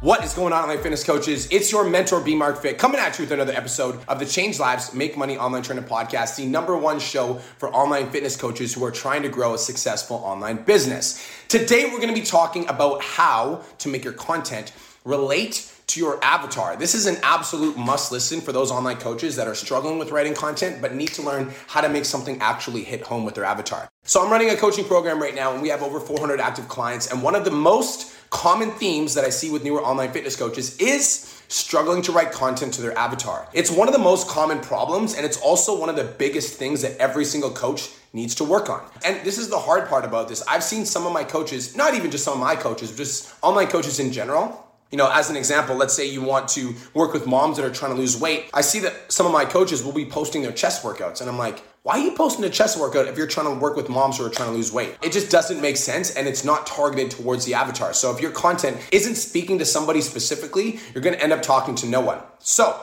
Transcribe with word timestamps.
What 0.00 0.24
is 0.24 0.32
going 0.32 0.54
on, 0.54 0.62
online 0.62 0.78
fitness 0.78 1.04
coaches? 1.04 1.46
It's 1.50 1.70
your 1.70 1.84
mentor, 1.84 2.22
B 2.22 2.34
Mark 2.34 2.62
Fit, 2.62 2.78
coming 2.78 2.98
at 2.98 3.18
you 3.18 3.24
with 3.24 3.32
another 3.32 3.52
episode 3.52 4.00
of 4.08 4.18
the 4.18 4.24
Change 4.24 4.58
Lives, 4.58 4.94
Make 4.94 5.14
Money 5.14 5.36
Online 5.36 5.60
Trainer 5.60 5.82
podcast, 5.82 6.36
the 6.36 6.46
number 6.46 6.74
one 6.74 6.98
show 6.98 7.34
for 7.58 7.68
online 7.74 8.08
fitness 8.08 8.34
coaches 8.34 8.72
who 8.72 8.82
are 8.82 8.90
trying 8.90 9.20
to 9.24 9.28
grow 9.28 9.52
a 9.52 9.58
successful 9.58 10.16
online 10.16 10.62
business. 10.62 11.22
Today, 11.48 11.84
we're 11.84 12.00
going 12.00 12.08
to 12.08 12.18
be 12.18 12.24
talking 12.24 12.66
about 12.70 13.02
how 13.02 13.60
to 13.76 13.90
make 13.90 14.02
your 14.02 14.14
content 14.14 14.72
relate 15.04 15.70
to 15.90 16.00
your 16.00 16.22
avatar. 16.22 16.76
This 16.76 16.94
is 16.94 17.06
an 17.06 17.16
absolute 17.22 17.76
must 17.76 18.12
listen 18.12 18.40
for 18.40 18.52
those 18.52 18.70
online 18.70 18.96
coaches 18.96 19.36
that 19.36 19.48
are 19.48 19.54
struggling 19.54 19.98
with 19.98 20.10
writing 20.10 20.34
content 20.34 20.80
but 20.80 20.94
need 20.94 21.08
to 21.14 21.22
learn 21.22 21.52
how 21.66 21.80
to 21.80 21.88
make 21.88 22.04
something 22.04 22.40
actually 22.40 22.84
hit 22.84 23.02
home 23.02 23.24
with 23.24 23.34
their 23.34 23.44
avatar. 23.44 23.88
So, 24.04 24.24
I'm 24.24 24.30
running 24.30 24.50
a 24.50 24.56
coaching 24.56 24.84
program 24.84 25.20
right 25.20 25.34
now, 25.34 25.52
and 25.52 25.60
we 25.60 25.68
have 25.68 25.82
over 25.82 26.00
400 26.00 26.40
active 26.40 26.68
clients. 26.68 27.10
And 27.12 27.22
one 27.22 27.34
of 27.34 27.44
the 27.44 27.50
most 27.50 28.16
common 28.30 28.70
themes 28.72 29.14
that 29.14 29.24
I 29.24 29.30
see 29.30 29.50
with 29.50 29.62
newer 29.64 29.82
online 29.82 30.12
fitness 30.12 30.36
coaches 30.36 30.76
is 30.78 31.42
struggling 31.48 32.00
to 32.02 32.12
write 32.12 32.32
content 32.32 32.72
to 32.74 32.82
their 32.82 32.96
avatar. 32.96 33.48
It's 33.52 33.70
one 33.70 33.88
of 33.88 33.92
the 33.92 34.00
most 34.00 34.28
common 34.28 34.60
problems, 34.60 35.14
and 35.14 35.26
it's 35.26 35.36
also 35.38 35.78
one 35.78 35.88
of 35.88 35.96
the 35.96 36.04
biggest 36.04 36.54
things 36.54 36.82
that 36.82 36.96
every 36.98 37.24
single 37.24 37.50
coach 37.50 37.90
needs 38.12 38.34
to 38.36 38.44
work 38.44 38.70
on. 38.70 38.82
And 39.04 39.24
this 39.24 39.36
is 39.36 39.48
the 39.48 39.58
hard 39.58 39.88
part 39.88 40.04
about 40.04 40.28
this. 40.28 40.42
I've 40.46 40.64
seen 40.64 40.86
some 40.86 41.06
of 41.06 41.12
my 41.12 41.24
coaches, 41.24 41.76
not 41.76 41.94
even 41.94 42.10
just 42.10 42.24
some 42.24 42.34
of 42.34 42.40
my 42.40 42.56
coaches, 42.56 42.96
just 42.96 43.34
online 43.42 43.66
coaches 43.66 44.00
in 44.00 44.12
general. 44.12 44.69
You 44.90 44.98
know, 44.98 45.08
as 45.10 45.30
an 45.30 45.36
example, 45.36 45.76
let's 45.76 45.94
say 45.94 46.08
you 46.08 46.20
want 46.20 46.48
to 46.48 46.74
work 46.94 47.12
with 47.12 47.26
moms 47.26 47.56
that 47.56 47.64
are 47.64 47.70
trying 47.70 47.92
to 47.92 47.98
lose 47.98 48.20
weight. 48.20 48.50
I 48.52 48.60
see 48.60 48.80
that 48.80 49.12
some 49.12 49.24
of 49.24 49.32
my 49.32 49.44
coaches 49.44 49.84
will 49.84 49.92
be 49.92 50.04
posting 50.04 50.42
their 50.42 50.52
chest 50.52 50.82
workouts, 50.82 51.20
and 51.20 51.30
I'm 51.30 51.38
like, 51.38 51.62
why 51.82 51.98
are 51.98 52.04
you 52.04 52.12
posting 52.12 52.44
a 52.44 52.50
chest 52.50 52.78
workout 52.78 53.06
if 53.06 53.16
you're 53.16 53.26
trying 53.26 53.46
to 53.46 53.58
work 53.58 53.74
with 53.74 53.88
moms 53.88 54.18
who 54.18 54.26
are 54.26 54.28
trying 54.28 54.50
to 54.50 54.54
lose 54.54 54.70
weight? 54.70 54.96
It 55.02 55.12
just 55.12 55.30
doesn't 55.30 55.62
make 55.62 55.78
sense 55.78 56.14
and 56.14 56.28
it's 56.28 56.44
not 56.44 56.66
targeted 56.66 57.10
towards 57.10 57.46
the 57.46 57.54
avatar. 57.54 57.94
So 57.94 58.14
if 58.14 58.20
your 58.20 58.32
content 58.32 58.76
isn't 58.92 59.14
speaking 59.14 59.58
to 59.60 59.64
somebody 59.64 60.02
specifically, 60.02 60.78
you're 60.92 61.02
gonna 61.02 61.16
end 61.16 61.32
up 61.32 61.40
talking 61.40 61.74
to 61.76 61.86
no 61.86 62.02
one. 62.02 62.18
So 62.38 62.78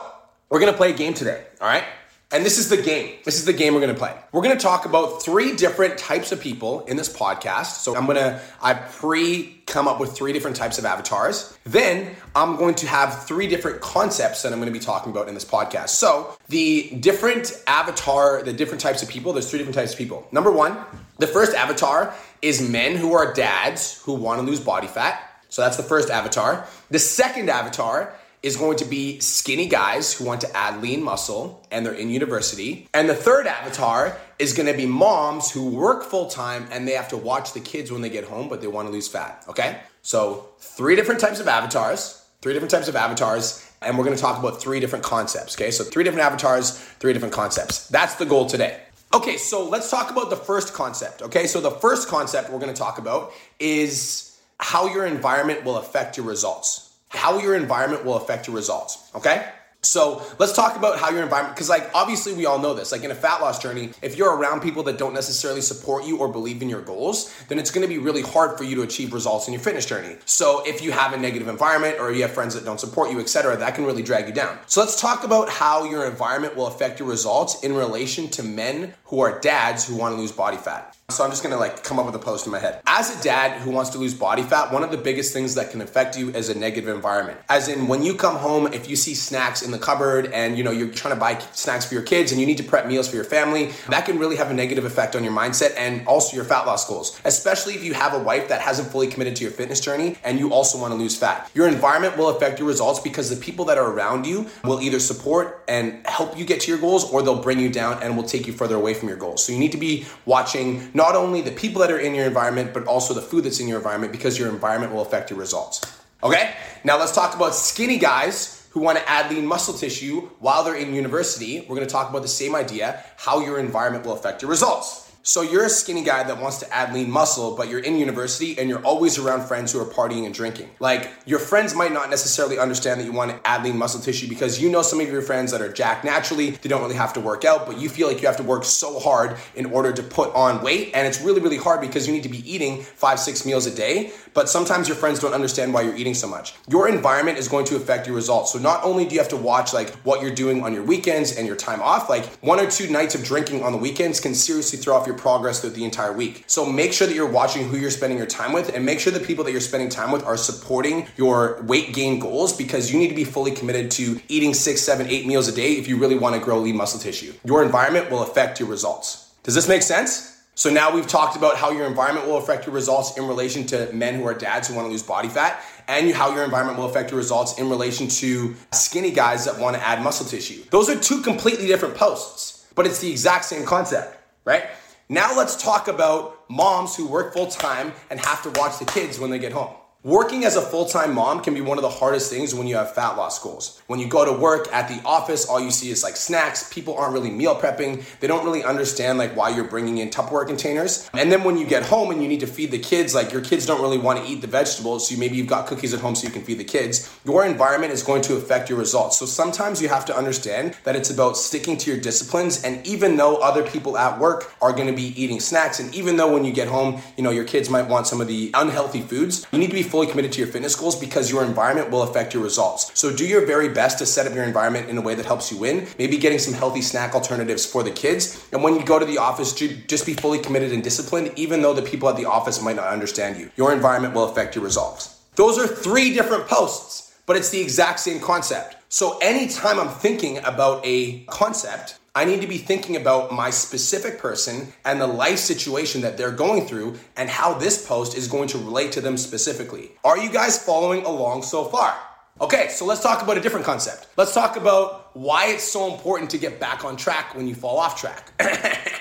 we're 0.48 0.58
gonna 0.58 0.72
play 0.72 0.90
a 0.90 0.96
game 0.96 1.14
today, 1.14 1.44
all 1.60 1.68
right? 1.68 1.84
And 2.30 2.44
this 2.44 2.58
is 2.58 2.68
the 2.68 2.76
game. 2.76 3.16
This 3.24 3.38
is 3.38 3.46
the 3.46 3.54
game 3.54 3.72
we're 3.72 3.80
gonna 3.80 3.94
play. 3.94 4.14
We're 4.32 4.42
gonna 4.42 4.56
talk 4.56 4.84
about 4.84 5.22
three 5.22 5.56
different 5.56 5.96
types 5.96 6.30
of 6.30 6.38
people 6.38 6.84
in 6.84 6.98
this 6.98 7.10
podcast. 7.10 7.80
So 7.80 7.96
I'm 7.96 8.06
gonna, 8.06 8.38
I 8.60 8.74
pre 8.74 9.62
come 9.64 9.88
up 9.88 9.98
with 9.98 10.12
three 10.12 10.34
different 10.34 10.54
types 10.54 10.78
of 10.78 10.84
avatars. 10.84 11.56
Then 11.64 12.14
I'm 12.36 12.56
going 12.56 12.74
to 12.76 12.86
have 12.86 13.24
three 13.24 13.46
different 13.46 13.80
concepts 13.80 14.42
that 14.42 14.52
I'm 14.52 14.58
gonna 14.58 14.72
be 14.72 14.78
talking 14.78 15.10
about 15.10 15.28
in 15.28 15.32
this 15.32 15.44
podcast. 15.46 15.88
So 15.90 16.36
the 16.48 16.90
different 17.00 17.62
avatar, 17.66 18.42
the 18.42 18.52
different 18.52 18.82
types 18.82 19.02
of 19.02 19.08
people, 19.08 19.32
there's 19.32 19.48
three 19.48 19.58
different 19.58 19.76
types 19.76 19.92
of 19.92 19.98
people. 19.98 20.28
Number 20.30 20.52
one, 20.52 20.76
the 21.16 21.26
first 21.26 21.54
avatar 21.54 22.14
is 22.42 22.60
men 22.60 22.96
who 22.96 23.14
are 23.14 23.32
dads 23.32 24.02
who 24.02 24.12
wanna 24.12 24.42
lose 24.42 24.60
body 24.60 24.86
fat. 24.86 25.18
So 25.48 25.62
that's 25.62 25.78
the 25.78 25.82
first 25.82 26.10
avatar. 26.10 26.66
The 26.90 26.98
second 26.98 27.48
avatar 27.48 28.12
is 28.42 28.56
going 28.56 28.76
to 28.78 28.84
be 28.84 29.18
skinny 29.20 29.66
guys 29.66 30.12
who 30.12 30.24
want 30.24 30.40
to 30.40 30.56
add 30.56 30.80
lean 30.80 31.02
muscle 31.02 31.66
and 31.70 31.84
they're 31.84 31.94
in 31.94 32.08
university. 32.08 32.88
And 32.94 33.08
the 33.08 33.14
third 33.14 33.46
avatar 33.46 34.16
is 34.38 34.52
going 34.52 34.66
to 34.66 34.76
be 34.76 34.86
moms 34.86 35.50
who 35.50 35.68
work 35.70 36.04
full 36.04 36.28
time 36.28 36.68
and 36.70 36.86
they 36.86 36.92
have 36.92 37.08
to 37.08 37.16
watch 37.16 37.52
the 37.52 37.60
kids 37.60 37.90
when 37.90 38.00
they 38.00 38.10
get 38.10 38.24
home, 38.24 38.48
but 38.48 38.60
they 38.60 38.66
want 38.66 38.86
to 38.88 38.92
lose 38.92 39.08
fat. 39.08 39.44
Okay? 39.48 39.80
So, 40.02 40.48
three 40.60 40.94
different 40.94 41.20
types 41.20 41.40
of 41.40 41.48
avatars, 41.48 42.24
three 42.40 42.52
different 42.52 42.70
types 42.70 42.88
of 42.88 42.96
avatars. 42.96 43.64
And 43.82 43.98
we're 43.98 44.04
gonna 44.04 44.16
talk 44.16 44.38
about 44.38 44.60
three 44.60 44.80
different 44.80 45.04
concepts, 45.04 45.54
okay? 45.56 45.70
So, 45.70 45.84
three 45.84 46.02
different 46.02 46.24
avatars, 46.24 46.78
three 46.98 47.12
different 47.12 47.34
concepts. 47.34 47.88
That's 47.88 48.14
the 48.14 48.24
goal 48.24 48.46
today. 48.46 48.80
Okay, 49.14 49.36
so 49.36 49.68
let's 49.68 49.90
talk 49.90 50.10
about 50.10 50.30
the 50.30 50.36
first 50.36 50.74
concept, 50.74 51.22
okay? 51.22 51.46
So, 51.46 51.60
the 51.60 51.70
first 51.70 52.08
concept 52.08 52.50
we're 52.50 52.58
gonna 52.58 52.74
talk 52.74 52.98
about 52.98 53.32
is 53.60 54.36
how 54.58 54.92
your 54.92 55.06
environment 55.06 55.64
will 55.64 55.76
affect 55.76 56.16
your 56.16 56.26
results 56.26 56.87
how 57.08 57.38
your 57.38 57.54
environment 57.54 58.04
will 58.04 58.16
affect 58.16 58.46
your 58.46 58.56
results. 58.56 59.10
Okay? 59.14 59.50
So 59.82 60.24
let's 60.40 60.52
talk 60.52 60.76
about 60.76 60.98
how 60.98 61.10
your 61.10 61.22
environment, 61.22 61.54
because 61.54 61.68
like 61.68 61.88
obviously 61.94 62.32
we 62.32 62.46
all 62.46 62.58
know 62.58 62.74
this. 62.74 62.90
Like 62.90 63.04
in 63.04 63.12
a 63.12 63.14
fat 63.14 63.40
loss 63.40 63.62
journey, 63.62 63.90
if 64.02 64.18
you're 64.18 64.36
around 64.36 64.60
people 64.60 64.82
that 64.84 64.98
don't 64.98 65.14
necessarily 65.14 65.60
support 65.60 66.04
you 66.04 66.18
or 66.18 66.26
believe 66.26 66.62
in 66.62 66.68
your 66.68 66.82
goals, 66.82 67.32
then 67.46 67.60
it's 67.60 67.70
going 67.70 67.86
to 67.86 67.88
be 67.88 67.98
really 67.98 68.22
hard 68.22 68.58
for 68.58 68.64
you 68.64 68.74
to 68.74 68.82
achieve 68.82 69.12
results 69.12 69.46
in 69.46 69.54
your 69.54 69.62
fitness 69.62 69.86
journey. 69.86 70.16
So 70.24 70.64
if 70.66 70.82
you 70.82 70.90
have 70.90 71.12
a 71.12 71.16
negative 71.16 71.46
environment 71.46 71.98
or 72.00 72.10
you 72.10 72.22
have 72.22 72.32
friends 72.32 72.54
that 72.54 72.64
don't 72.64 72.80
support 72.80 73.12
you, 73.12 73.20
etc., 73.20 73.56
that 73.56 73.76
can 73.76 73.84
really 73.84 74.02
drag 74.02 74.26
you 74.26 74.34
down. 74.34 74.58
So 74.66 74.80
let's 74.80 75.00
talk 75.00 75.22
about 75.22 75.48
how 75.48 75.84
your 75.84 76.06
environment 76.06 76.56
will 76.56 76.66
affect 76.66 76.98
your 76.98 77.08
results 77.08 77.62
in 77.62 77.72
relation 77.72 78.28
to 78.30 78.42
men 78.42 78.94
who 79.04 79.20
are 79.20 79.38
dads 79.40 79.86
who 79.86 79.94
want 79.94 80.14
to 80.14 80.20
lose 80.20 80.32
body 80.32 80.56
fat. 80.56 80.96
So 81.10 81.24
I'm 81.24 81.30
just 81.30 81.42
gonna 81.42 81.56
like 81.56 81.82
come 81.84 81.98
up 81.98 82.04
with 82.04 82.14
a 82.16 82.18
post 82.18 82.44
in 82.44 82.52
my 82.52 82.58
head. 82.58 82.82
As 82.86 83.18
a 83.18 83.22
dad 83.22 83.62
who 83.62 83.70
wants 83.70 83.88
to 83.90 83.98
lose 83.98 84.12
body 84.12 84.42
fat, 84.42 84.70
one 84.70 84.84
of 84.84 84.90
the 84.90 84.98
biggest 84.98 85.32
things 85.32 85.54
that 85.54 85.70
can 85.70 85.80
affect 85.80 86.18
you 86.18 86.28
is 86.28 86.50
a 86.50 86.54
negative 86.54 86.94
environment. 86.94 87.38
As 87.48 87.68
in 87.68 87.88
when 87.88 88.02
you 88.02 88.14
come 88.14 88.36
home, 88.36 88.66
if 88.74 88.90
you 88.90 88.94
see 88.94 89.14
snacks 89.14 89.62
in 89.68 89.72
the 89.72 89.78
cupboard 89.78 90.26
and 90.32 90.58
you 90.58 90.64
know 90.64 90.70
you're 90.70 90.88
trying 90.88 91.14
to 91.14 91.20
buy 91.20 91.38
snacks 91.52 91.84
for 91.86 91.94
your 91.94 92.02
kids 92.02 92.32
and 92.32 92.40
you 92.40 92.46
need 92.46 92.56
to 92.56 92.64
prep 92.64 92.86
meals 92.86 93.08
for 93.08 93.16
your 93.16 93.24
family, 93.24 93.70
that 93.88 94.04
can 94.04 94.18
really 94.18 94.36
have 94.36 94.50
a 94.50 94.54
negative 94.54 94.84
effect 94.84 95.14
on 95.14 95.22
your 95.22 95.32
mindset 95.32 95.74
and 95.76 96.06
also 96.06 96.34
your 96.34 96.44
fat 96.44 96.66
loss 96.66 96.88
goals. 96.88 97.20
Especially 97.24 97.74
if 97.74 97.84
you 97.84 97.94
have 97.94 98.14
a 98.14 98.18
wife 98.18 98.48
that 98.48 98.60
hasn't 98.60 98.88
fully 98.88 99.06
committed 99.06 99.36
to 99.36 99.44
your 99.44 99.52
fitness 99.52 99.80
journey 99.80 100.16
and 100.24 100.38
you 100.38 100.52
also 100.52 100.78
want 100.78 100.92
to 100.92 100.98
lose 100.98 101.16
fat. 101.16 101.50
Your 101.54 101.68
environment 101.68 102.16
will 102.16 102.30
affect 102.30 102.58
your 102.58 102.66
results 102.66 103.00
because 103.00 103.30
the 103.30 103.36
people 103.36 103.64
that 103.66 103.78
are 103.78 103.92
around 103.92 104.26
you 104.26 104.46
will 104.64 104.80
either 104.80 104.98
support 104.98 105.64
and 105.68 106.04
help 106.06 106.36
you 106.38 106.44
get 106.44 106.60
to 106.62 106.70
your 106.70 106.80
goals 106.80 107.10
or 107.12 107.22
they'll 107.22 107.42
bring 107.42 107.60
you 107.60 107.70
down 107.70 108.02
and 108.02 108.16
will 108.16 108.24
take 108.24 108.46
you 108.46 108.52
further 108.52 108.76
away 108.76 108.94
from 108.94 109.08
your 109.08 109.18
goals. 109.18 109.44
So 109.44 109.52
you 109.52 109.58
need 109.58 109.72
to 109.72 109.78
be 109.78 110.06
watching 110.24 110.90
not 110.94 111.14
only 111.14 111.42
the 111.42 111.52
people 111.52 111.80
that 111.82 111.90
are 111.90 111.98
in 111.98 112.14
your 112.14 112.26
environment, 112.26 112.72
but 112.72 112.86
also 112.86 113.14
the 113.14 113.22
food 113.22 113.44
that's 113.44 113.60
in 113.60 113.68
your 113.68 113.78
environment 113.78 114.12
because 114.12 114.38
your 114.38 114.48
environment 114.48 114.92
will 114.92 115.02
affect 115.02 115.30
your 115.30 115.38
results. 115.38 115.80
Okay? 116.22 116.54
Now 116.84 116.98
let's 116.98 117.12
talk 117.12 117.34
about 117.36 117.54
skinny 117.54 117.98
guys 117.98 118.57
who 118.78 118.84
want 118.84 118.96
to 118.96 119.10
add 119.10 119.28
lean 119.28 119.44
muscle 119.44 119.74
tissue 119.74 120.20
while 120.38 120.62
they're 120.62 120.76
in 120.76 120.94
university. 120.94 121.60
We're 121.62 121.74
going 121.74 121.86
to 121.86 121.92
talk 121.92 122.10
about 122.10 122.22
the 122.22 122.28
same 122.28 122.54
idea 122.54 123.02
how 123.16 123.40
your 123.40 123.58
environment 123.58 124.06
will 124.06 124.12
affect 124.12 124.40
your 124.40 124.50
results. 124.52 125.07
So 125.22 125.42
you're 125.42 125.64
a 125.64 125.68
skinny 125.68 126.04
guy 126.04 126.22
that 126.22 126.40
wants 126.40 126.58
to 126.58 126.72
add 126.72 126.94
lean 126.94 127.10
muscle, 127.10 127.54
but 127.56 127.68
you're 127.68 127.80
in 127.80 127.98
university 127.98 128.58
and 128.58 128.68
you're 128.68 128.82
always 128.84 129.18
around 129.18 129.46
friends 129.46 129.72
who 129.72 129.80
are 129.80 129.84
partying 129.84 130.24
and 130.24 130.32
drinking. 130.32 130.70
Like 130.80 131.10
your 131.26 131.38
friends 131.38 131.74
might 131.74 131.92
not 131.92 132.08
necessarily 132.08 132.58
understand 132.58 133.00
that 133.00 133.04
you 133.04 133.12
want 133.12 133.32
to 133.32 133.46
add 133.46 133.64
lean 133.64 133.76
muscle 133.76 134.00
tissue 134.00 134.28
because 134.28 134.62
you 134.62 134.70
know 134.70 134.80
some 134.80 135.00
of 135.00 135.08
your 135.08 135.20
friends 135.20 135.50
that 135.52 135.60
are 135.60 135.70
jacked 135.70 136.04
naturally, 136.04 136.50
they 136.50 136.68
don't 136.68 136.80
really 136.80 136.94
have 136.94 137.12
to 137.14 137.20
work 137.20 137.44
out, 137.44 137.66
but 137.66 137.78
you 137.78 137.88
feel 137.88 138.08
like 138.08 138.22
you 138.22 138.26
have 138.26 138.36
to 138.38 138.42
work 138.42 138.64
so 138.64 138.98
hard 138.98 139.36
in 139.54 139.66
order 139.66 139.92
to 139.92 140.02
put 140.02 140.34
on 140.34 140.62
weight. 140.62 140.92
And 140.94 141.06
it's 141.06 141.20
really, 141.20 141.40
really 141.40 141.58
hard 141.58 141.80
because 141.80 142.06
you 142.06 142.14
need 142.14 142.22
to 142.22 142.28
be 142.28 142.50
eating 142.50 142.80
five, 142.80 143.18
six 143.20 143.44
meals 143.44 143.66
a 143.66 143.74
day. 143.74 144.12
But 144.34 144.48
sometimes 144.48 144.88
your 144.88 144.96
friends 144.96 145.18
don't 145.18 145.34
understand 145.34 145.74
why 145.74 145.82
you're 145.82 145.96
eating 145.96 146.14
so 146.14 146.28
much. 146.28 146.54
Your 146.68 146.88
environment 146.88 147.38
is 147.38 147.48
going 147.48 147.64
to 147.66 147.76
affect 147.76 148.06
your 148.06 148.14
results. 148.14 148.52
So 148.52 148.58
not 148.58 148.84
only 148.84 149.04
do 149.04 149.14
you 149.14 149.20
have 149.20 149.28
to 149.30 149.36
watch 149.36 149.74
like 149.74 149.90
what 150.04 150.22
you're 150.22 150.34
doing 150.34 150.62
on 150.62 150.72
your 150.72 150.84
weekends 150.84 151.36
and 151.36 151.46
your 151.46 151.56
time 151.56 151.82
off, 151.82 152.08
like 152.08 152.24
one 152.36 152.60
or 152.60 152.70
two 152.70 152.88
nights 152.88 153.14
of 153.14 153.24
drinking 153.24 153.62
on 153.62 153.72
the 153.72 153.78
weekends 153.78 154.20
can 154.20 154.34
seriously 154.34 154.78
throw 154.78 154.94
off 154.94 155.06
your 155.06 155.17
progress 155.18 155.60
through 155.60 155.70
the 155.70 155.84
entire 155.84 156.12
week. 156.12 156.44
So 156.46 156.64
make 156.64 156.92
sure 156.92 157.06
that 157.06 157.14
you're 157.14 157.30
watching 157.30 157.68
who 157.68 157.76
you're 157.76 157.90
spending 157.90 158.16
your 158.16 158.26
time 158.26 158.52
with 158.52 158.74
and 158.74 158.84
make 158.84 159.00
sure 159.00 159.12
the 159.12 159.20
people 159.20 159.44
that 159.44 159.52
you're 159.52 159.60
spending 159.60 159.88
time 159.88 160.10
with 160.10 160.24
are 160.24 160.36
supporting 160.36 161.06
your 161.16 161.60
weight 161.62 161.92
gain 161.92 162.18
goals 162.18 162.56
because 162.56 162.92
you 162.92 162.98
need 162.98 163.08
to 163.08 163.14
be 163.14 163.24
fully 163.24 163.50
committed 163.50 163.90
to 163.92 164.20
eating 164.28 164.54
six, 164.54 164.80
seven, 164.80 165.06
eight 165.08 165.26
meals 165.26 165.48
a 165.48 165.52
day 165.52 165.72
if 165.74 165.88
you 165.88 165.98
really 165.98 166.16
want 166.16 166.34
to 166.34 166.40
grow 166.40 166.58
lean 166.58 166.76
muscle 166.76 167.00
tissue. 167.00 167.32
Your 167.44 167.62
environment 167.62 168.10
will 168.10 168.22
affect 168.22 168.60
your 168.60 168.68
results. 168.68 169.34
Does 169.42 169.54
this 169.54 169.68
make 169.68 169.82
sense? 169.82 170.36
So 170.54 170.70
now 170.70 170.92
we've 170.92 171.06
talked 171.06 171.36
about 171.36 171.56
how 171.56 171.70
your 171.70 171.86
environment 171.86 172.26
will 172.26 172.38
affect 172.38 172.66
your 172.66 172.74
results 172.74 173.16
in 173.16 173.28
relation 173.28 173.64
to 173.66 173.92
men 173.92 174.16
who 174.16 174.26
are 174.26 174.34
dads 174.34 174.66
who 174.66 174.74
want 174.74 174.86
to 174.86 174.90
lose 174.90 175.04
body 175.04 175.28
fat, 175.28 175.62
and 175.86 176.12
how 176.12 176.34
your 176.34 176.42
environment 176.42 176.76
will 176.78 176.86
affect 176.86 177.12
your 177.12 177.18
results 177.18 177.58
in 177.58 177.70
relation 177.70 178.08
to 178.08 178.56
skinny 178.72 179.12
guys 179.12 179.44
that 179.44 179.56
want 179.58 179.76
to 179.76 179.86
add 179.86 180.02
muscle 180.02 180.26
tissue. 180.26 180.60
Those 180.70 180.90
are 180.90 180.98
two 180.98 181.22
completely 181.22 181.68
different 181.68 181.94
posts, 181.94 182.66
but 182.74 182.86
it's 182.86 182.98
the 182.98 183.08
exact 183.08 183.44
same 183.44 183.64
concept, 183.64 184.18
right? 184.44 184.64
Now 185.10 185.34
let's 185.34 185.56
talk 185.56 185.88
about 185.88 186.48
moms 186.50 186.94
who 186.94 187.08
work 187.08 187.32
full 187.32 187.46
time 187.46 187.92
and 188.10 188.20
have 188.20 188.42
to 188.42 188.50
watch 188.60 188.78
the 188.78 188.84
kids 188.84 189.18
when 189.18 189.30
they 189.30 189.38
get 189.38 189.52
home. 189.52 189.74
Working 190.04 190.44
as 190.44 190.54
a 190.54 190.62
full 190.62 190.84
time 190.84 191.12
mom 191.12 191.42
can 191.42 191.54
be 191.54 191.60
one 191.60 191.76
of 191.76 191.82
the 191.82 191.88
hardest 191.88 192.30
things 192.30 192.54
when 192.54 192.68
you 192.68 192.76
have 192.76 192.94
fat 192.94 193.16
loss 193.16 193.42
goals. 193.42 193.82
When 193.88 193.98
you 193.98 194.06
go 194.06 194.24
to 194.24 194.30
work 194.30 194.72
at 194.72 194.88
the 194.88 195.04
office, 195.04 195.44
all 195.44 195.58
you 195.58 195.72
see 195.72 195.90
is 195.90 196.04
like 196.04 196.14
snacks. 196.14 196.72
People 196.72 196.96
aren't 196.96 197.14
really 197.14 197.32
meal 197.32 197.56
prepping. 197.56 198.04
They 198.20 198.28
don't 198.28 198.44
really 198.44 198.62
understand 198.62 199.18
like 199.18 199.34
why 199.34 199.48
you're 199.48 199.64
bringing 199.64 199.98
in 199.98 200.10
Tupperware 200.10 200.46
containers. 200.46 201.10
And 201.14 201.32
then 201.32 201.42
when 201.42 201.58
you 201.58 201.66
get 201.66 201.82
home 201.82 202.12
and 202.12 202.22
you 202.22 202.28
need 202.28 202.38
to 202.40 202.46
feed 202.46 202.70
the 202.70 202.78
kids, 202.78 203.12
like 203.12 203.32
your 203.32 203.40
kids 203.40 203.66
don't 203.66 203.82
really 203.82 203.98
want 203.98 204.24
to 204.24 204.30
eat 204.30 204.40
the 204.40 204.46
vegetables. 204.46 205.08
So 205.08 205.18
maybe 205.18 205.34
you've 205.34 205.48
got 205.48 205.66
cookies 205.66 205.92
at 205.92 205.98
home 205.98 206.14
so 206.14 206.28
you 206.28 206.32
can 206.32 206.44
feed 206.44 206.58
the 206.58 206.64
kids. 206.64 207.12
Your 207.24 207.44
environment 207.44 207.92
is 207.92 208.04
going 208.04 208.22
to 208.22 208.36
affect 208.36 208.70
your 208.70 208.78
results. 208.78 209.18
So 209.18 209.26
sometimes 209.26 209.82
you 209.82 209.88
have 209.88 210.04
to 210.04 210.16
understand 210.16 210.76
that 210.84 210.94
it's 210.94 211.10
about 211.10 211.36
sticking 211.36 211.76
to 211.76 211.90
your 211.90 212.00
disciplines. 212.00 212.62
And 212.62 212.86
even 212.86 213.16
though 213.16 213.38
other 213.38 213.64
people 213.64 213.98
at 213.98 214.20
work 214.20 214.54
are 214.62 214.72
going 214.72 214.86
to 214.86 214.94
be 214.94 215.20
eating 215.20 215.40
snacks, 215.40 215.80
and 215.80 215.92
even 215.92 216.16
though 216.16 216.32
when 216.32 216.44
you 216.44 216.52
get 216.52 216.68
home, 216.68 217.02
you 217.16 217.24
know, 217.24 217.30
your 217.30 217.44
kids 217.44 217.68
might 217.68 217.88
want 217.88 218.06
some 218.06 218.20
of 218.20 218.28
the 218.28 218.52
unhealthy 218.54 219.00
foods, 219.00 219.44
you 219.50 219.58
need 219.58 219.66
to 219.66 219.74
be 219.74 219.88
fully 219.98 220.06
committed 220.06 220.30
to 220.30 220.38
your 220.38 220.46
fitness 220.46 220.76
goals 220.76 220.94
because 220.94 221.28
your 221.28 221.44
environment 221.44 221.90
will 221.90 222.04
affect 222.04 222.32
your 222.32 222.40
results. 222.40 222.92
So 222.94 223.12
do 223.12 223.26
your 223.26 223.44
very 223.44 223.68
best 223.68 223.98
to 223.98 224.06
set 224.06 224.28
up 224.28 224.32
your 224.32 224.44
environment 224.44 224.88
in 224.88 224.96
a 224.96 225.00
way 225.00 225.16
that 225.16 225.26
helps 225.26 225.50
you 225.50 225.58
win. 225.58 225.88
Maybe 225.98 226.18
getting 226.18 226.38
some 226.38 226.54
healthy 226.54 226.82
snack 226.82 227.16
alternatives 227.16 227.66
for 227.66 227.82
the 227.82 227.90
kids. 227.90 228.46
And 228.52 228.62
when 228.62 228.76
you 228.76 228.84
go 228.84 229.00
to 229.00 229.04
the 229.04 229.18
office, 229.18 229.52
just 229.52 230.06
be 230.06 230.14
fully 230.14 230.38
committed 230.38 230.70
and 230.70 230.84
disciplined, 230.84 231.32
even 231.34 231.62
though 231.62 231.74
the 231.74 231.82
people 231.82 232.08
at 232.08 232.16
the 232.16 232.26
office 232.26 232.62
might 232.62 232.76
not 232.76 232.86
understand 232.86 233.40
you. 233.40 233.50
Your 233.56 233.72
environment 233.72 234.14
will 234.14 234.30
affect 234.30 234.54
your 234.54 234.62
results. 234.62 235.18
Those 235.34 235.58
are 235.58 235.66
three 235.66 236.14
different 236.14 236.46
posts, 236.46 237.18
but 237.26 237.36
it's 237.36 237.50
the 237.50 237.60
exact 237.60 237.98
same 237.98 238.20
concept. 238.20 238.76
So 238.88 239.18
anytime 239.18 239.80
I'm 239.80 239.88
thinking 239.88 240.38
about 240.44 240.80
a 240.84 241.24
concept, 241.24 241.97
I 242.14 242.24
need 242.24 242.40
to 242.40 242.46
be 242.46 242.58
thinking 242.58 242.96
about 242.96 243.32
my 243.32 243.50
specific 243.50 244.18
person 244.18 244.72
and 244.84 245.00
the 245.00 245.06
life 245.06 245.38
situation 245.38 246.00
that 246.00 246.16
they're 246.16 246.32
going 246.32 246.66
through 246.66 246.96
and 247.16 247.28
how 247.28 247.54
this 247.54 247.86
post 247.86 248.16
is 248.16 248.26
going 248.26 248.48
to 248.48 248.58
relate 248.58 248.92
to 248.92 249.00
them 249.00 249.16
specifically. 249.16 249.92
Are 250.04 250.18
you 250.18 250.30
guys 250.30 250.62
following 250.62 251.04
along 251.04 251.42
so 251.42 251.64
far? 251.64 251.96
Okay, 252.40 252.68
so 252.68 252.84
let's 252.84 253.02
talk 253.02 253.22
about 253.22 253.36
a 253.36 253.40
different 253.40 253.66
concept. 253.66 254.06
Let's 254.16 254.32
talk 254.32 254.56
about 254.56 255.16
why 255.16 255.48
it's 255.48 255.64
so 255.64 255.92
important 255.92 256.30
to 256.30 256.38
get 256.38 256.58
back 256.58 256.84
on 256.84 256.96
track 256.96 257.34
when 257.34 257.46
you 257.46 257.54
fall 257.54 257.78
off 257.78 258.00
track. 258.00 258.32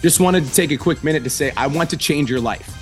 Just 0.00 0.20
wanted 0.20 0.44
to 0.44 0.54
take 0.54 0.70
a 0.72 0.76
quick 0.76 1.04
minute 1.04 1.22
to 1.24 1.30
say, 1.30 1.52
I 1.56 1.66
want 1.68 1.90
to 1.90 1.96
change 1.96 2.30
your 2.30 2.40
life. 2.40 2.81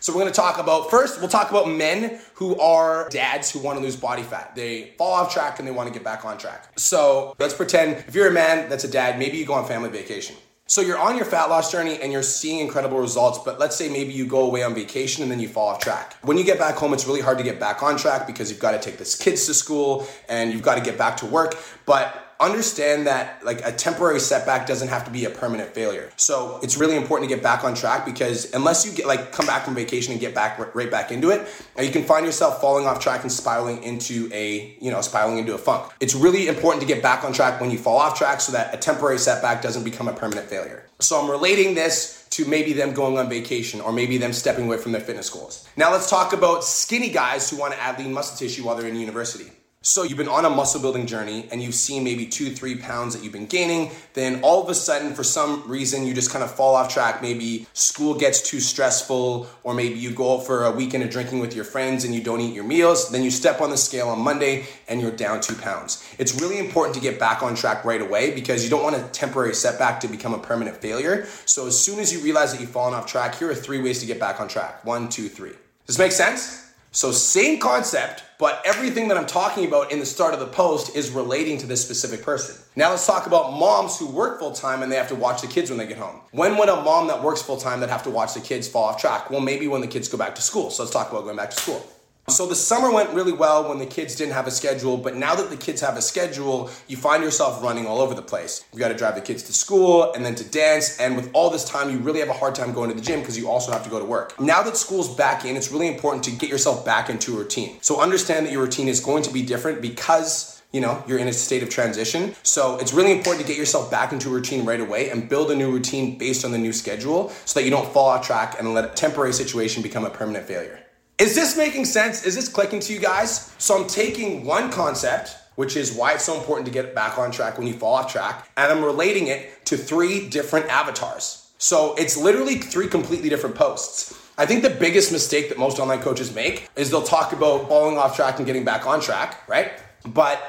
So 0.00 0.14
we're 0.14 0.22
going 0.22 0.32
to 0.32 0.36
talk 0.40 0.58
about 0.58 0.90
first, 0.90 1.20
we'll 1.20 1.28
talk 1.28 1.50
about 1.50 1.68
men 1.68 2.20
who 2.34 2.58
are 2.58 3.08
dads 3.10 3.50
who 3.50 3.58
want 3.58 3.78
to 3.78 3.84
lose 3.84 3.96
body 3.96 4.22
fat. 4.22 4.54
They 4.54 4.94
fall 4.96 5.12
off 5.12 5.32
track 5.32 5.58
and 5.58 5.68
they 5.68 5.72
want 5.72 5.88
to 5.88 5.92
get 5.92 6.02
back 6.02 6.24
on 6.24 6.38
track. 6.38 6.72
So 6.76 7.36
let's 7.38 7.52
pretend 7.52 8.02
if 8.08 8.14
you're 8.14 8.28
a 8.28 8.32
man 8.32 8.70
that's 8.70 8.84
a 8.84 8.90
dad, 8.90 9.18
maybe 9.18 9.36
you 9.36 9.44
go 9.44 9.52
on 9.52 9.66
family 9.66 9.90
vacation. 9.90 10.36
So 10.66 10.80
you're 10.80 10.98
on 10.98 11.16
your 11.16 11.26
fat 11.26 11.50
loss 11.50 11.70
journey 11.70 11.98
and 12.00 12.12
you're 12.12 12.22
seeing 12.22 12.60
incredible 12.60 12.98
results, 12.98 13.40
but 13.44 13.58
let's 13.58 13.76
say 13.76 13.88
maybe 13.90 14.12
you 14.12 14.24
go 14.24 14.46
away 14.46 14.62
on 14.62 14.72
vacation 14.72 15.22
and 15.22 15.30
then 15.30 15.40
you 15.40 15.48
fall 15.48 15.68
off 15.68 15.80
track. 15.80 16.16
When 16.22 16.38
you 16.38 16.44
get 16.44 16.58
back 16.58 16.76
home, 16.76 16.94
it's 16.94 17.06
really 17.06 17.20
hard 17.20 17.38
to 17.38 17.44
get 17.44 17.60
back 17.60 17.82
on 17.82 17.98
track 17.98 18.26
because 18.26 18.50
you've 18.50 18.60
got 18.60 18.70
to 18.70 18.78
take 18.78 18.96
the 18.96 19.16
kids 19.20 19.46
to 19.46 19.54
school 19.54 20.06
and 20.28 20.52
you've 20.52 20.62
got 20.62 20.76
to 20.76 20.80
get 20.80 20.96
back 20.96 21.16
to 21.18 21.26
work. 21.26 21.58
But 21.84 22.29
understand 22.40 23.06
that 23.06 23.44
like 23.44 23.64
a 23.64 23.70
temporary 23.70 24.18
setback 24.18 24.66
doesn't 24.66 24.88
have 24.88 25.04
to 25.04 25.10
be 25.10 25.26
a 25.26 25.30
permanent 25.30 25.74
failure. 25.74 26.10
So 26.16 26.58
it's 26.62 26.76
really 26.76 26.96
important 26.96 27.28
to 27.28 27.34
get 27.34 27.42
back 27.42 27.64
on 27.64 27.74
track 27.74 28.06
because 28.06 28.52
unless 28.54 28.86
you 28.86 28.92
get 28.92 29.06
like 29.06 29.30
come 29.30 29.46
back 29.46 29.64
from 29.64 29.74
vacation 29.74 30.12
and 30.12 30.20
get 30.20 30.34
back 30.34 30.74
right 30.74 30.90
back 30.90 31.12
into 31.12 31.30
it, 31.30 31.46
uh, 31.78 31.82
you 31.82 31.90
can 31.90 32.02
find 32.02 32.24
yourself 32.24 32.60
falling 32.60 32.86
off 32.86 32.98
track 32.98 33.22
and 33.22 33.30
spiraling 33.30 33.82
into 33.82 34.30
a, 34.32 34.76
you 34.80 34.90
know, 34.90 35.00
spiraling 35.02 35.38
into 35.38 35.54
a 35.54 35.58
funk. 35.58 35.92
It's 36.00 36.14
really 36.14 36.48
important 36.48 36.80
to 36.80 36.88
get 36.88 37.02
back 37.02 37.24
on 37.24 37.32
track 37.32 37.60
when 37.60 37.70
you 37.70 37.78
fall 37.78 37.98
off 37.98 38.16
track 38.16 38.40
so 38.40 38.52
that 38.52 38.74
a 38.74 38.78
temporary 38.78 39.18
setback 39.18 39.60
doesn't 39.60 39.84
become 39.84 40.08
a 40.08 40.12
permanent 40.12 40.48
failure. 40.48 40.86
So 40.98 41.20
I'm 41.20 41.30
relating 41.30 41.74
this 41.74 42.26
to 42.30 42.46
maybe 42.46 42.72
them 42.72 42.94
going 42.94 43.18
on 43.18 43.28
vacation 43.28 43.80
or 43.80 43.92
maybe 43.92 44.16
them 44.16 44.32
stepping 44.32 44.66
away 44.66 44.78
from 44.78 44.92
their 44.92 45.00
fitness 45.00 45.28
goals. 45.28 45.68
Now 45.76 45.90
let's 45.90 46.08
talk 46.08 46.32
about 46.32 46.64
skinny 46.64 47.10
guys 47.10 47.50
who 47.50 47.56
want 47.56 47.74
to 47.74 47.80
add 47.80 47.98
lean 47.98 48.12
muscle 48.12 48.36
tissue 48.36 48.64
while 48.64 48.76
they're 48.76 48.86
in 48.86 48.96
university. 48.96 49.50
So 49.82 50.02
you've 50.02 50.18
been 50.18 50.28
on 50.28 50.44
a 50.44 50.50
muscle 50.50 50.78
building 50.78 51.06
journey 51.06 51.48
and 51.50 51.62
you've 51.62 51.74
seen 51.74 52.04
maybe 52.04 52.26
two, 52.26 52.50
three 52.50 52.76
pounds 52.76 53.14
that 53.14 53.24
you've 53.24 53.32
been 53.32 53.46
gaining. 53.46 53.92
Then 54.12 54.42
all 54.42 54.62
of 54.62 54.68
a 54.68 54.74
sudden, 54.74 55.14
for 55.14 55.24
some 55.24 55.66
reason, 55.66 56.06
you 56.06 56.12
just 56.12 56.30
kind 56.30 56.44
of 56.44 56.54
fall 56.54 56.74
off 56.74 56.92
track. 56.92 57.22
Maybe 57.22 57.66
school 57.72 58.14
gets 58.14 58.42
too 58.42 58.60
stressful, 58.60 59.48
or 59.62 59.72
maybe 59.72 59.98
you 59.98 60.10
go 60.10 60.34
out 60.36 60.44
for 60.44 60.66
a 60.66 60.70
weekend 60.70 61.02
of 61.02 61.08
drinking 61.08 61.38
with 61.38 61.56
your 61.56 61.64
friends 61.64 62.04
and 62.04 62.14
you 62.14 62.22
don't 62.22 62.42
eat 62.42 62.52
your 62.52 62.64
meals. 62.64 63.10
Then 63.10 63.22
you 63.22 63.30
step 63.30 63.62
on 63.62 63.70
the 63.70 63.78
scale 63.78 64.10
on 64.10 64.20
Monday 64.20 64.66
and 64.86 65.00
you're 65.00 65.10
down 65.12 65.40
two 65.40 65.54
pounds. 65.54 66.06
It's 66.18 66.38
really 66.42 66.58
important 66.58 66.94
to 66.96 67.00
get 67.00 67.18
back 67.18 67.42
on 67.42 67.54
track 67.54 67.82
right 67.82 68.02
away 68.02 68.34
because 68.34 68.62
you 68.62 68.68
don't 68.68 68.82
want 68.82 68.96
a 68.96 69.08
temporary 69.12 69.54
setback 69.54 69.98
to 70.00 70.08
become 70.08 70.34
a 70.34 70.38
permanent 70.38 70.76
failure. 70.76 71.24
So 71.46 71.66
as 71.66 71.82
soon 71.82 72.00
as 72.00 72.12
you 72.12 72.20
realize 72.20 72.52
that 72.52 72.60
you've 72.60 72.68
fallen 72.68 72.92
off 72.92 73.06
track, 73.06 73.36
here 73.36 73.50
are 73.50 73.54
three 73.54 73.80
ways 73.80 74.00
to 74.00 74.06
get 74.06 74.20
back 74.20 74.42
on 74.42 74.48
track. 74.48 74.84
One, 74.84 75.08
two, 75.08 75.30
three. 75.30 75.52
Does 75.86 75.96
this 75.96 75.98
make 75.98 76.12
sense? 76.12 76.69
So, 76.92 77.12
same 77.12 77.60
concept, 77.60 78.24
but 78.36 78.60
everything 78.64 79.06
that 79.08 79.16
I'm 79.16 79.26
talking 79.26 79.64
about 79.64 79.92
in 79.92 80.00
the 80.00 80.06
start 80.06 80.34
of 80.34 80.40
the 80.40 80.48
post 80.48 80.96
is 80.96 81.10
relating 81.10 81.56
to 81.58 81.66
this 81.66 81.80
specific 81.80 82.24
person. 82.24 82.60
Now, 82.74 82.90
let's 82.90 83.06
talk 83.06 83.28
about 83.28 83.52
moms 83.52 83.96
who 83.96 84.08
work 84.08 84.40
full 84.40 84.50
time 84.50 84.82
and 84.82 84.90
they 84.90 84.96
have 84.96 85.06
to 85.08 85.14
watch 85.14 85.40
the 85.40 85.46
kids 85.46 85.70
when 85.70 85.78
they 85.78 85.86
get 85.86 85.98
home. 85.98 86.20
When 86.32 86.56
would 86.56 86.68
a 86.68 86.82
mom 86.82 87.06
that 87.06 87.22
works 87.22 87.42
full 87.42 87.58
time 87.58 87.78
that 87.80 87.90
have 87.90 88.02
to 88.04 88.10
watch 88.10 88.34
the 88.34 88.40
kids 88.40 88.66
fall 88.66 88.86
off 88.86 89.00
track? 89.00 89.30
Well, 89.30 89.40
maybe 89.40 89.68
when 89.68 89.82
the 89.82 89.86
kids 89.86 90.08
go 90.08 90.18
back 90.18 90.34
to 90.34 90.42
school. 90.42 90.70
So, 90.70 90.82
let's 90.82 90.92
talk 90.92 91.12
about 91.12 91.22
going 91.22 91.36
back 91.36 91.50
to 91.50 91.56
school. 91.56 91.86
So 92.30 92.46
the 92.46 92.54
summer 92.54 92.92
went 92.92 93.10
really 93.10 93.32
well 93.32 93.68
when 93.68 93.78
the 93.78 93.86
kids 93.86 94.14
didn't 94.14 94.34
have 94.34 94.46
a 94.46 94.50
schedule, 94.50 94.96
but 94.96 95.16
now 95.16 95.34
that 95.34 95.50
the 95.50 95.56
kids 95.56 95.80
have 95.80 95.96
a 95.96 96.02
schedule, 96.02 96.70
you 96.86 96.96
find 96.96 97.22
yourself 97.22 97.62
running 97.62 97.86
all 97.86 98.00
over 98.00 98.14
the 98.14 98.22
place. 98.22 98.64
You 98.72 98.78
got 98.78 98.88
to 98.88 98.94
drive 98.94 99.16
the 99.16 99.20
kids 99.20 99.42
to 99.44 99.52
school 99.52 100.12
and 100.12 100.24
then 100.24 100.34
to 100.36 100.44
dance, 100.44 100.98
and 100.98 101.16
with 101.16 101.30
all 101.32 101.50
this 101.50 101.64
time, 101.64 101.90
you 101.90 101.98
really 101.98 102.20
have 102.20 102.28
a 102.28 102.34
hard 102.34 102.54
time 102.54 102.72
going 102.72 102.88
to 102.90 102.96
the 102.96 103.02
gym 103.02 103.20
because 103.20 103.36
you 103.36 103.48
also 103.48 103.72
have 103.72 103.82
to 103.84 103.90
go 103.90 103.98
to 103.98 104.04
work. 104.04 104.38
Now 104.40 104.62
that 104.62 104.76
school's 104.76 105.14
back 105.14 105.44
in, 105.44 105.56
it's 105.56 105.72
really 105.72 105.88
important 105.88 106.24
to 106.24 106.30
get 106.30 106.48
yourself 106.48 106.84
back 106.84 107.10
into 107.10 107.34
a 107.34 107.38
routine. 107.38 107.78
So 107.82 108.00
understand 108.00 108.46
that 108.46 108.52
your 108.52 108.62
routine 108.62 108.88
is 108.88 109.00
going 109.00 109.24
to 109.24 109.32
be 109.32 109.42
different 109.42 109.82
because 109.82 110.56
you 110.72 110.80
know, 110.80 111.02
you're 111.06 111.18
in 111.18 111.26
a 111.26 111.32
state 111.32 111.64
of 111.64 111.68
transition. 111.68 112.32
So 112.44 112.76
it's 112.78 112.92
really 112.92 113.10
important 113.10 113.44
to 113.44 113.48
get 113.48 113.58
yourself 113.58 113.90
back 113.90 114.12
into 114.12 114.28
a 114.28 114.32
routine 114.32 114.64
right 114.64 114.80
away 114.80 115.10
and 115.10 115.28
build 115.28 115.50
a 115.50 115.56
new 115.56 115.70
routine 115.70 116.16
based 116.16 116.44
on 116.44 116.52
the 116.52 116.58
new 116.58 116.72
schedule 116.72 117.30
so 117.44 117.58
that 117.58 117.64
you 117.64 117.70
don't 117.70 117.92
fall 117.92 118.08
off 118.08 118.24
track 118.24 118.54
and 118.58 118.72
let 118.72 118.84
a 118.84 118.88
temporary 118.88 119.32
situation 119.32 119.82
become 119.82 120.04
a 120.04 120.10
permanent 120.10 120.46
failure. 120.46 120.78
Is 121.20 121.34
this 121.34 121.54
making 121.54 121.84
sense? 121.84 122.24
Is 122.24 122.34
this 122.34 122.48
clicking 122.48 122.80
to 122.80 122.94
you 122.94 122.98
guys? 122.98 123.54
So 123.58 123.78
I'm 123.78 123.86
taking 123.86 124.42
one 124.42 124.70
concept, 124.70 125.36
which 125.54 125.76
is 125.76 125.92
why 125.92 126.14
it's 126.14 126.24
so 126.24 126.34
important 126.38 126.64
to 126.64 126.72
get 126.72 126.94
back 126.94 127.18
on 127.18 127.30
track 127.30 127.58
when 127.58 127.66
you 127.66 127.74
fall 127.74 127.96
off 127.96 128.10
track, 128.10 128.48
and 128.56 128.72
I'm 128.72 128.82
relating 128.82 129.26
it 129.26 129.66
to 129.66 129.76
three 129.76 130.30
different 130.30 130.70
avatars. 130.70 131.52
So 131.58 131.94
it's 131.96 132.16
literally 132.16 132.54
three 132.54 132.88
completely 132.88 133.28
different 133.28 133.54
posts. 133.54 134.18
I 134.38 134.46
think 134.46 134.62
the 134.62 134.70
biggest 134.70 135.12
mistake 135.12 135.50
that 135.50 135.58
most 135.58 135.78
online 135.78 136.00
coaches 136.00 136.34
make 136.34 136.70
is 136.74 136.88
they'll 136.88 137.02
talk 137.02 137.34
about 137.34 137.68
falling 137.68 137.98
off 137.98 138.16
track 138.16 138.38
and 138.38 138.46
getting 138.46 138.64
back 138.64 138.86
on 138.86 139.02
track, 139.02 139.46
right? 139.46 139.72
But 140.06 140.42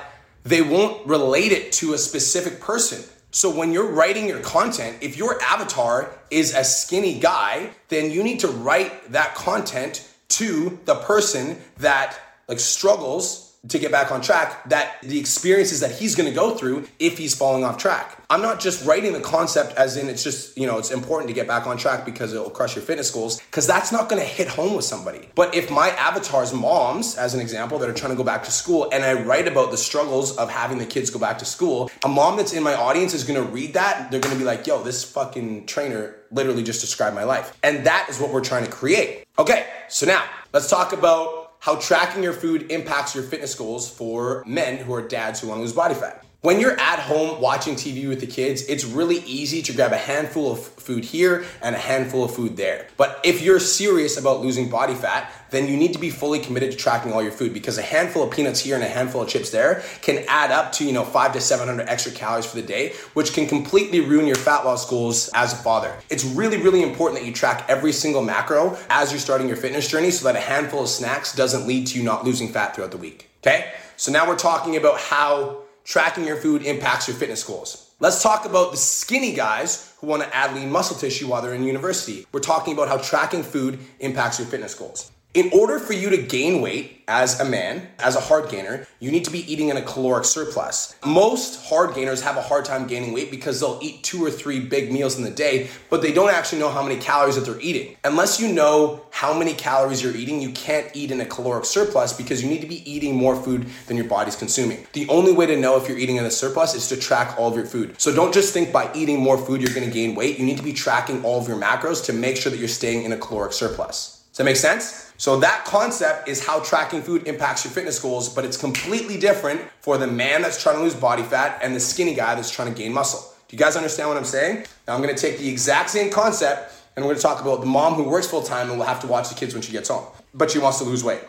they 0.46 0.62
won't 0.62 1.06
relate 1.06 1.51
it 1.51 1.74
to 1.74 1.96
a 1.96 1.98
specific 1.98 2.62
person. 2.62 3.04
So 3.32 3.54
when 3.54 3.74
you're 3.74 3.92
writing 3.92 4.25
your 4.25 4.40
content, 4.40 5.00
if 5.01 5.18
your 5.18 5.42
avatar 5.42 6.18
is 6.30 6.56
a 6.56 6.63
skinny 6.63 7.20
guy, 7.20 7.72
then 7.90 8.10
you 8.10 8.24
need 8.24 8.40
to 8.40 8.48
write 8.48 9.12
that 9.12 9.36
content 9.36 10.08
to 10.32 10.80
the 10.86 10.96
person 10.96 11.58
that 11.78 12.18
like 12.48 12.60
struggles 12.60 13.50
to 13.68 13.77
get 13.77 13.91
back 13.91 14.12
on 14.12 14.22
track 14.22 14.68
that 14.70 15.00
the 15.03 15.20
experiences 15.20 15.82
that 15.82 15.91
he's 15.91 16.15
going 16.15 16.27
to 16.27 16.36
go 16.36 16.56
through 16.56 16.88
if 16.98 17.18
he's 17.18 17.36
falling 17.36 17.63
off 17.63 17.77
track. 17.77 18.18
I'm 18.30 18.41
not 18.41 18.60
just 18.60 18.86
writing 18.88 19.13
the 19.13 19.20
concept 19.20 19.77
as 19.77 19.98
in 19.98 20.10
it's 20.10 20.24
just, 20.24 20.58
you 20.58 20.65
know, 20.65 20.80
it's 20.80 20.89
important 20.89 21.27
to 21.27 21.36
get 21.36 21.48
back 21.48 21.68
on 21.68 21.77
track 21.77 22.03
because 22.03 22.34
it'll 22.34 22.50
crush 22.50 22.75
your 22.75 22.84
fitness 22.84 23.12
goals 23.12 23.39
because 23.39 23.68
that's 23.68 23.91
not 23.91 24.10
going 24.10 24.20
to 24.20 24.27
hit 24.27 24.48
home 24.48 24.75
with 24.75 24.86
somebody. 24.86 25.30
But 25.36 25.53
if 25.53 25.70
my 25.70 25.89
avatar's 25.89 26.53
moms, 26.53 27.18
as 27.18 27.36
an 27.36 27.39
example, 27.39 27.77
that 27.80 27.89
are 27.89 27.94
trying 27.94 28.12
to 28.12 28.18
go 28.18 28.24
back 28.24 28.44
to 28.46 28.51
school 28.51 28.89
and 28.91 29.03
I 29.03 29.13
write 29.13 29.48
about 29.48 29.70
the 29.70 29.77
struggles 29.77 30.36
of 30.38 30.50
having 30.50 30.80
the 30.80 30.86
kids 30.86 31.12
go 31.12 31.20
back 31.20 31.38
to 31.39 31.46
school, 31.46 31.91
a 32.03 32.08
mom 32.08 32.38
that's 32.38 32.53
in 32.53 32.63
my 32.63 32.74
audience 32.74 33.13
is 33.13 33.24
going 33.24 33.44
to 33.44 33.48
read 33.48 33.75
that. 33.75 34.10
They're 34.10 34.22
going 34.22 34.34
to 34.34 34.39
be 34.39 34.46
like, 34.46 34.65
yo, 34.65 34.82
this 34.82 35.03
fucking 35.03 35.68
trainer 35.68 36.15
literally 36.32 36.63
just 36.63 36.82
described 36.82 37.15
my 37.15 37.25
life. 37.25 37.56
And 37.62 37.86
that 37.86 38.08
is 38.10 38.20
what 38.20 38.32
we're 38.32 38.41
trying 38.41 38.63
to 38.65 38.72
create. 38.72 39.25
Okay, 39.38 39.68
so 39.88 40.08
now 40.08 40.24
let's 40.53 40.70
talk 40.70 40.94
about 40.94 41.41
how 41.62 41.75
tracking 41.75 42.24
your 42.24 42.34
food 42.34 42.72
impacts 42.72 43.13
your 43.13 43.24
fitness 43.24 43.53
goals 43.53 43.88
for 43.88 44.44
men 44.48 44.77
who 44.77 44.94
are 44.96 45.08
dads 45.08 45.39
who 45.39 45.48
want 45.48 45.60
to 45.60 45.62
lose 45.62 45.74
body 45.74 45.94
fat. 45.94 46.25
When 46.44 46.60
you're 46.60 46.80
at 46.80 46.98
home 46.98 47.40
watching 47.40 47.76
TV 47.76 48.10
with 48.10 48.20
the 48.20 48.26
kids, 48.26 48.64
it's 48.64 48.84
really 48.84 49.20
easy 49.28 49.62
to 49.62 49.74
grab 49.74 49.92
a 49.92 49.98
handful 49.98 50.52
of 50.52 50.60
food 50.60 51.06
here 51.06 51.46
and 51.62 51.76
a 51.76 51.78
handful 51.78 52.24
of 52.24 52.34
food 52.34 52.58
there. 52.58 52.88
But 52.98 53.20
if 53.24 53.44
you're 53.44 53.60
serious 53.60 54.18
about 54.18 54.42
losing 54.42 54.68
body 54.68 54.96
fat, 54.96 55.32
then 55.52 55.68
you 55.68 55.78
need 55.78 55.94
to 55.94 56.00
be 56.00 56.10
fully 56.10 56.40
committed 56.40 56.72
to 56.72 56.78
tracking 56.78 57.14
all 57.14 57.22
your 57.22 57.32
food 57.32 57.54
because 57.54 57.78
a 57.78 57.84
handful 57.84 58.24
of 58.24 58.32
peanuts 58.32 58.60
here 58.60 58.74
and 58.74 58.84
a 58.84 58.88
handful 58.88 59.22
of 59.22 59.30
chips 59.30 59.52
there 59.52 59.84
can 60.02 60.26
add 60.28 60.50
up 60.50 60.72
to, 60.72 60.84
you 60.84 60.94
know, 60.94 61.04
5 61.04 61.34
to 61.34 61.40
700 61.40 61.88
extra 61.88 62.12
calories 62.12 62.48
for 62.48 62.56
the 62.56 62.66
day, 62.66 62.94
which 63.14 63.34
can 63.34 63.46
completely 63.46 64.00
ruin 64.00 64.26
your 64.26 64.36
fat 64.36 64.66
loss 64.66 64.90
goals 64.90 65.30
as 65.36 65.54
a 65.54 65.58
father. 65.58 65.96
It's 66.10 66.26
really 66.26 66.58
really 66.58 66.82
important 66.82 67.22
that 67.22 67.28
you 67.28 67.34
track 67.34 67.66
every 67.70 67.92
single 67.92 68.24
macro 68.24 68.80
as 68.90 69.12
you're 69.12 69.20
starting 69.20 69.48
your 69.48 69.58
fitness 69.58 69.88
journey 69.88 70.10
so 70.10 70.26
that 70.26 70.36
a 70.36 70.44
handful 70.44 70.82
of 70.82 70.90
snacks 70.90 71.36
doesn't 71.36 71.68
lead 71.68 71.86
to 71.88 72.00
you 72.00 72.04
not 72.04 72.26
losing 72.26 72.48
fat 72.48 72.76
throughout 72.76 72.90
the 72.90 72.98
week. 72.98 73.30
Okay? 73.44 73.72
So 73.96 74.12
now 74.12 74.28
we're 74.28 74.40
talking 74.40 74.76
about 74.76 75.00
how 75.00 75.66
tracking 75.92 76.26
your 76.26 76.38
food 76.38 76.64
impacts 76.64 77.06
your 77.10 77.18
fitness 77.18 77.44
goals. 77.44 77.92
Let's 78.00 78.24
talk 78.24 78.46
about 78.46 78.72
the 78.72 78.78
skinny 78.78 79.34
guys 79.34 79.94
who 80.00 80.08
want 80.08 80.24
to 80.24 80.34
add 80.34 80.56
lean 80.56 80.72
muscle 80.72 80.96
tissue 80.96 81.28
while 81.28 81.42
they're 81.42 81.54
in 81.54 81.66
university. 81.66 82.26
We're 82.32 82.40
talking 82.40 82.74
about 82.74 82.88
how 82.88 82.96
tracking 82.96 83.44
food 83.44 83.78
impacts 84.00 84.40
your 84.40 84.48
fitness 84.48 84.74
goals. 84.74 85.12
In 85.34 85.50
order 85.54 85.80
for 85.80 85.94
you 85.94 86.10
to 86.10 86.18
gain 86.18 86.60
weight 86.60 87.04
as 87.08 87.40
a 87.40 87.46
man, 87.46 87.88
as 88.00 88.18
a 88.18 88.20
hard 88.20 88.50
gainer, 88.50 88.86
you 89.00 89.12
need 89.12 89.24
to 89.24 89.32
be 89.32 89.50
eating 89.50 89.70
in 89.70 89.78
a 89.78 89.82
caloric 89.82 90.26
surplus. 90.26 90.94
Most 91.06 91.70
hard 91.70 91.96
gainers 91.96 92.22
have 92.22 92.36
a 92.36 92.42
hard 92.42 92.66
time 92.66 92.86
gaining 92.86 93.14
weight 93.14 93.32
because 93.32 93.62
they'll 93.62 93.80
eat 93.82 94.04
two 94.04 94.26
or 94.26 94.30
three 94.30 94.60
big 94.60 94.92
meals 94.92 95.18
in 95.18 95.24
the 95.24 95.30
day, 95.30 95.70
but 95.90 96.02
they 96.02 96.12
don't 96.12 96.32
actually 96.32 96.60
know 96.60 96.70
how 96.70 96.84
many 96.84 97.00
calories 97.00 97.36
that 97.36 97.46
they're 97.46 97.62
eating. 97.62 97.96
Unless 98.04 98.42
you 98.42 98.52
know 98.52 99.06
how 99.12 99.34
many 99.34 99.54
calories 99.54 100.04
you're 100.04 100.14
eating, 100.14 100.42
you 100.42 100.52
can't 100.52 100.94
eat 100.94 101.12
in 101.12 101.22
a 101.22 101.26
caloric 101.26 101.64
surplus 101.64 102.12
because 102.12 102.44
you 102.44 102.50
need 102.50 102.60
to 102.60 102.68
be 102.68 102.92
eating 102.92 103.16
more 103.16 103.42
food 103.42 103.68
than 103.88 103.96
your 103.96 104.08
body's 104.08 104.36
consuming. 104.36 104.86
The 104.92 105.08
only 105.08 105.32
way 105.32 105.46
to 105.46 105.56
know 105.56 105.78
if 105.78 105.88
you're 105.88 105.98
eating 105.98 106.18
in 106.18 106.26
a 106.26 106.32
surplus 106.32 106.76
is 106.76 106.90
to 106.90 106.98
track 106.98 107.40
all 107.40 107.48
of 107.48 107.56
your 107.56 107.66
food. 107.66 108.02
So 108.02 108.14
don't 108.14 108.34
just 108.34 108.52
think 108.54 108.74
by 108.74 108.92
eating 108.94 109.22
more 109.22 109.38
food 109.38 109.62
you're 109.62 109.74
gonna 109.74 109.92
gain 109.92 110.14
weight. 110.14 110.40
You 110.40 110.46
need 110.46 110.58
to 110.58 110.64
be 110.64 110.74
tracking 110.74 111.24
all 111.24 111.40
of 111.40 111.48
your 111.48 111.58
macros 111.58 112.04
to 112.08 112.14
make 112.14 112.36
sure 112.36 112.52
that 112.52 112.60
you're 112.60 112.68
staying 112.68 113.04
in 113.04 113.14
a 113.14 113.18
caloric 113.18 113.54
surplus. 113.54 114.21
That 114.42 114.46
make 114.46 114.56
sense? 114.56 115.14
So 115.18 115.40
that 115.42 115.66
concept 115.66 116.28
is 116.28 116.44
how 116.44 116.62
tracking 116.62 117.04
food 117.04 117.28
impacts 117.28 117.64
your 117.64 117.72
fitness 117.72 118.00
goals, 118.00 118.28
but 118.28 118.44
it's 118.44 118.58
completely 118.58 119.20
different 119.20 119.62
for 119.82 120.00
the 120.00 120.08
man 120.08 120.42
that's 120.42 120.60
trying 120.60 120.78
to 120.78 120.82
lose 120.82 120.96
body 120.96 121.22
fat 121.22 121.60
and 121.62 121.76
the 121.76 121.80
skinny 121.80 122.16
guy 122.16 122.34
that's 122.34 122.50
trying 122.50 122.74
to 122.74 122.76
gain 122.76 122.92
muscle. 122.92 123.32
Do 123.48 123.56
you 123.56 123.60
guys 123.60 123.76
understand 123.76 124.10
what 124.10 124.18
I'm 124.18 124.26
saying? 124.26 124.66
Now 124.88 124.96
I'm 124.96 125.02
gonna 125.02 125.14
take 125.14 125.38
the 125.38 125.48
exact 125.48 125.92
same 125.92 126.10
concept 126.10 126.74
and 126.96 127.06
we're 127.06 127.12
gonna 127.12 127.22
talk 127.22 127.40
about 127.40 127.60
the 127.60 127.68
mom 127.68 127.94
who 127.94 128.10
works 128.10 128.26
full 128.26 128.42
time 128.42 128.72
and 128.72 128.80
will 128.80 128.86
have 128.88 129.00
to 129.02 129.08
watch 129.08 129.30
the 129.30 129.36
kids 129.36 129.54
when 129.54 129.62
she 129.62 129.72
gets 129.72 129.90
home, 129.90 130.08
but 130.34 130.50
she 130.50 130.58
wants 130.58 130.80
to 130.80 130.86
lose 130.86 131.04
weight. 131.04 131.22